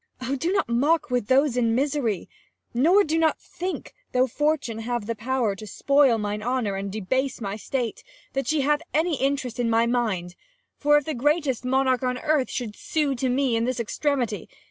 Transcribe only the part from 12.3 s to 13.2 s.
Should sue